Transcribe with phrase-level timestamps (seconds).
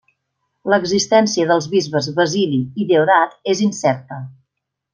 [0.73, 4.19] L'existència dels bisbes Basili i Deodat és incerta.